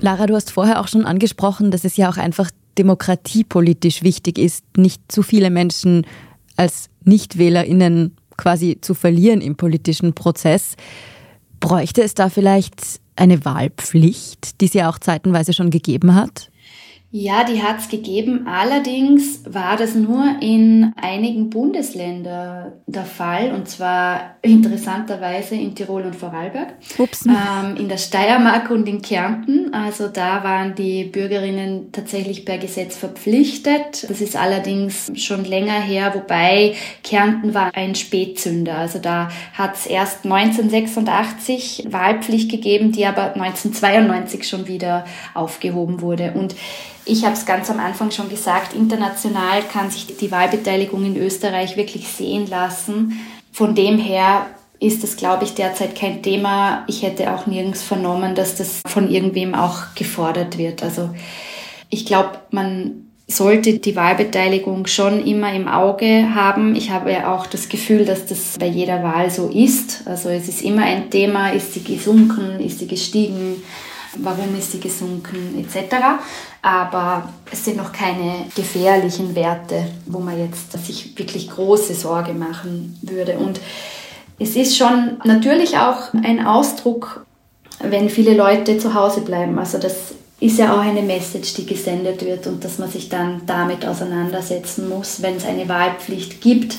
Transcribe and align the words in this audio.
Lara, 0.00 0.26
du 0.26 0.34
hast 0.34 0.50
vorher 0.50 0.80
auch 0.80 0.88
schon 0.88 1.06
angesprochen, 1.06 1.70
dass 1.70 1.84
es 1.84 1.96
ja 1.96 2.10
auch 2.10 2.18
einfach 2.18 2.50
demokratiepolitisch 2.76 4.02
wichtig 4.02 4.38
ist, 4.38 4.64
nicht 4.76 5.00
zu 5.10 5.22
viele 5.22 5.48
Menschen 5.48 6.06
als 6.56 6.90
NichtwählerInnen 7.04 8.16
quasi 8.36 8.78
zu 8.80 8.94
verlieren 8.94 9.40
im 9.40 9.56
politischen 9.56 10.12
Prozess. 10.12 10.76
Bräuchte 11.60 12.02
es 12.02 12.14
da 12.14 12.28
vielleicht 12.28 13.00
eine 13.16 13.44
Wahlpflicht, 13.44 14.60
die 14.60 14.66
es 14.66 14.74
ja 14.74 14.90
auch 14.90 14.98
zeitenweise 14.98 15.52
schon 15.52 15.70
gegeben 15.70 16.14
hat? 16.14 16.50
Ja, 17.16 17.44
die 17.44 17.62
hat 17.62 17.78
es 17.78 17.88
gegeben. 17.88 18.48
Allerdings 18.48 19.42
war 19.46 19.76
das 19.76 19.94
nur 19.94 20.24
in 20.40 20.92
einigen 21.00 21.48
Bundesländern 21.48 22.72
der 22.88 23.04
Fall, 23.04 23.52
und 23.52 23.68
zwar 23.68 24.34
interessanterweise 24.42 25.54
in 25.54 25.76
Tirol 25.76 26.02
und 26.02 26.16
Vorarlberg, 26.16 26.72
Ups. 26.98 27.24
Ähm, 27.24 27.76
in 27.76 27.88
der 27.88 27.98
Steiermark 27.98 28.68
und 28.72 28.88
in 28.88 29.00
Kärnten. 29.00 29.72
Also 29.72 30.08
da 30.08 30.42
waren 30.42 30.74
die 30.74 31.04
Bürgerinnen 31.04 31.92
tatsächlich 31.92 32.44
per 32.44 32.58
Gesetz 32.58 32.96
verpflichtet. 32.96 34.10
Das 34.10 34.20
ist 34.20 34.34
allerdings 34.34 35.12
schon 35.14 35.44
länger 35.44 35.80
her, 35.80 36.16
wobei 36.16 36.74
Kärnten 37.04 37.54
war 37.54 37.70
ein 37.76 37.94
Spätzünder. 37.94 38.76
Also 38.76 38.98
da 38.98 39.28
hat 39.52 39.76
es 39.76 39.86
erst 39.86 40.24
1986 40.24 41.86
Wahlpflicht 41.90 42.50
gegeben, 42.50 42.90
die 42.90 43.06
aber 43.06 43.34
1992 43.34 44.48
schon 44.48 44.66
wieder 44.66 45.04
aufgehoben 45.32 46.00
wurde. 46.00 46.32
Und 46.34 46.56
ich 47.06 47.24
habe 47.24 47.34
es 47.34 47.46
ganz 47.46 47.70
am 47.70 47.80
Anfang 47.80 48.10
schon 48.10 48.28
gesagt, 48.28 48.74
international 48.74 49.62
kann 49.70 49.90
sich 49.90 50.16
die 50.16 50.30
Wahlbeteiligung 50.30 51.04
in 51.04 51.16
Österreich 51.16 51.76
wirklich 51.76 52.08
sehen 52.08 52.48
lassen. 52.48 53.20
Von 53.52 53.74
dem 53.74 53.98
her 53.98 54.46
ist 54.80 55.02
das, 55.02 55.16
glaube 55.16 55.44
ich, 55.44 55.54
derzeit 55.54 55.94
kein 55.94 56.22
Thema. 56.22 56.84
Ich 56.88 57.02
hätte 57.02 57.32
auch 57.32 57.46
nirgends 57.46 57.82
vernommen, 57.82 58.34
dass 58.34 58.56
das 58.56 58.80
von 58.86 59.10
irgendwem 59.10 59.54
auch 59.54 59.94
gefordert 59.94 60.58
wird. 60.58 60.82
Also 60.82 61.10
ich 61.90 62.06
glaube, 62.06 62.38
man 62.50 63.04
sollte 63.26 63.78
die 63.78 63.96
Wahlbeteiligung 63.96 64.86
schon 64.86 65.24
immer 65.24 65.52
im 65.54 65.68
Auge 65.68 66.34
haben. 66.34 66.76
Ich 66.76 66.90
habe 66.90 67.12
ja 67.12 67.34
auch 67.34 67.46
das 67.46 67.68
Gefühl, 67.68 68.04
dass 68.04 68.26
das 68.26 68.56
bei 68.58 68.66
jeder 68.66 69.02
Wahl 69.02 69.30
so 69.30 69.48
ist. 69.48 70.02
Also 70.06 70.28
es 70.28 70.48
ist 70.48 70.62
immer 70.62 70.82
ein 70.82 71.10
Thema, 71.10 71.50
ist 71.50 71.72
sie 71.72 71.82
gesunken, 71.82 72.60
ist 72.60 72.80
sie 72.80 72.86
gestiegen, 72.86 73.62
warum 74.18 74.56
ist 74.56 74.72
sie 74.72 74.80
gesunken 74.80 75.58
etc. 75.58 75.94
Aber 76.62 77.28
es 77.50 77.64
sind 77.64 77.76
noch 77.76 77.92
keine 77.92 78.46
gefährlichen 78.54 79.34
Werte, 79.34 79.86
wo 80.06 80.18
man 80.18 80.38
jetzt 80.38 80.72
sich 80.84 81.16
wirklich 81.18 81.50
große 81.50 81.94
Sorge 81.94 82.32
machen 82.32 82.98
würde. 83.02 83.38
Und 83.38 83.60
es 84.38 84.56
ist 84.56 84.76
schon 84.76 85.18
natürlich 85.24 85.76
auch 85.78 86.12
ein 86.14 86.46
Ausdruck, 86.46 87.24
wenn 87.80 88.08
viele 88.08 88.34
Leute 88.34 88.78
zu 88.78 88.94
Hause 88.94 89.20
bleiben. 89.20 89.58
Also 89.58 89.78
das 89.78 90.14
ist 90.40 90.58
ja 90.58 90.74
auch 90.74 90.80
eine 90.80 91.02
Message, 91.02 91.54
die 91.54 91.66
gesendet 91.66 92.24
wird 92.24 92.46
und 92.46 92.64
dass 92.64 92.78
man 92.78 92.90
sich 92.90 93.08
dann 93.08 93.42
damit 93.46 93.86
auseinandersetzen 93.86 94.88
muss. 94.88 95.22
Wenn 95.22 95.36
es 95.36 95.44
eine 95.44 95.68
Wahlpflicht 95.68 96.40
gibt, 96.40 96.76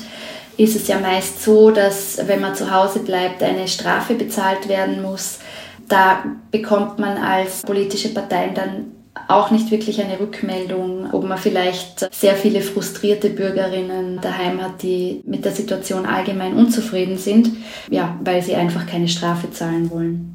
ist 0.56 0.76
es 0.76 0.88
ja 0.88 0.98
meist 0.98 1.42
so, 1.42 1.70
dass 1.70 2.18
wenn 2.26 2.40
man 2.40 2.54
zu 2.54 2.70
Hause 2.70 3.00
bleibt, 3.00 3.42
eine 3.42 3.68
Strafe 3.68 4.14
bezahlt 4.14 4.68
werden 4.68 5.02
muss 5.02 5.38
da 5.88 6.24
bekommt 6.50 6.98
man 6.98 7.16
als 7.16 7.62
politische 7.62 8.12
Parteien 8.12 8.54
dann 8.54 8.92
auch 9.28 9.50
nicht 9.50 9.70
wirklich 9.70 10.02
eine 10.02 10.20
Rückmeldung, 10.20 11.08
ob 11.12 11.24
man 11.24 11.38
vielleicht 11.38 12.14
sehr 12.14 12.34
viele 12.34 12.60
frustrierte 12.60 13.30
Bürgerinnen 13.30 14.20
daheim 14.20 14.60
hat, 14.60 14.82
die 14.82 15.22
mit 15.24 15.44
der 15.44 15.52
Situation 15.52 16.04
allgemein 16.04 16.54
unzufrieden 16.54 17.16
sind, 17.16 17.50
ja, 17.90 18.18
weil 18.22 18.42
sie 18.42 18.54
einfach 18.54 18.86
keine 18.86 19.08
Strafe 19.08 19.50
zahlen 19.50 19.90
wollen. 19.90 20.32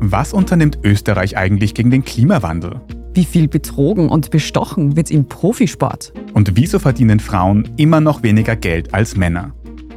Was 0.00 0.32
unternimmt 0.32 0.78
Österreich 0.82 1.36
eigentlich 1.36 1.74
gegen 1.74 1.90
den 1.90 2.04
Klimawandel? 2.04 2.80
Wie 3.14 3.24
viel 3.24 3.46
betrogen 3.46 4.08
und 4.08 4.30
bestochen 4.30 4.96
wird 4.96 5.10
im 5.10 5.26
Profisport? 5.26 6.12
Und 6.38 6.54
wieso 6.54 6.78
verdienen 6.78 7.18
Frauen 7.18 7.68
immer 7.78 8.00
noch 8.00 8.22
weniger 8.22 8.54
Geld 8.54 8.94
als 8.94 9.16
Männer? 9.16 9.56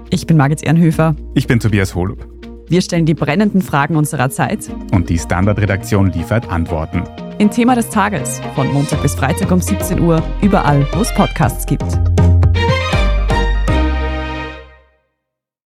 Ich 0.10 0.26
bin 0.26 0.38
Margit 0.38 0.64
Ehrenhöfer. 0.64 1.16
Ich 1.36 1.46
bin 1.46 1.60
Tobias 1.60 1.94
Holub. 1.94 2.28
Wir 2.68 2.82
stellen 2.82 3.06
die 3.06 3.14
brennenden 3.14 3.62
Fragen 3.62 3.96
unserer 3.96 4.32
Zeit. 4.32 4.68
Und 4.92 5.12
die 5.12 5.20
Standardredaktion 5.20 6.12
liefert 6.12 6.50
Antworten. 6.50 7.04
Im 7.38 7.52
Thema 7.52 7.76
des 7.76 7.90
Tages 7.90 8.42
von 8.56 8.74
Montag 8.74 9.04
bis 9.04 9.14
Freitag 9.14 9.52
um 9.52 9.62
17 9.62 10.00
Uhr, 10.00 10.24
überall, 10.42 10.88
wo 10.94 11.02
es 11.02 11.14
Podcasts 11.14 11.68
gibt. 11.68 12.01